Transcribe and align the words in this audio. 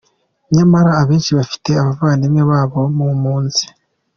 Nyamara 0.55 0.91
abenshi 1.01 1.31
bafite 1.39 1.69
abavandimwe 1.81 2.41
babo 2.51 2.81
mu 2.97 3.05
mpunzi. 3.19 3.65